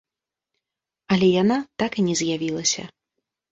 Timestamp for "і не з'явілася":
2.01-2.83